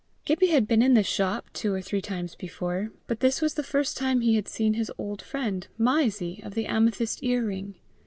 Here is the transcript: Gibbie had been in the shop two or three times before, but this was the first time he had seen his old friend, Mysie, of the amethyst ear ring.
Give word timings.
Gibbie 0.25 0.47
had 0.47 0.67
been 0.67 0.81
in 0.81 0.95
the 0.95 1.03
shop 1.03 1.51
two 1.53 1.71
or 1.75 1.79
three 1.83 2.01
times 2.01 2.33
before, 2.33 2.89
but 3.05 3.19
this 3.19 3.39
was 3.39 3.53
the 3.53 3.61
first 3.61 3.95
time 3.97 4.21
he 4.21 4.33
had 4.35 4.47
seen 4.47 4.73
his 4.73 4.91
old 4.97 5.21
friend, 5.21 5.67
Mysie, 5.77 6.41
of 6.43 6.55
the 6.55 6.65
amethyst 6.65 7.21
ear 7.21 7.45
ring. 7.45 7.75